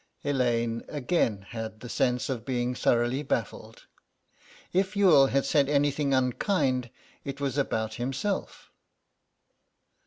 Elaine 0.23 0.81
again 0.87 1.43
had 1.49 1.79
the 1.81 1.87
sense 1.87 2.27
of 2.27 2.43
being 2.43 2.73
thoroughly 2.73 3.21
baffled. 3.21 3.85
If 4.73 4.95
Youghal 4.97 5.27
had 5.27 5.45
said 5.45 5.69
anything 5.69 6.11
unkind 6.11 6.89
it 7.23 7.39
was 7.39 7.55
about 7.55 7.93
himself. 8.01 8.71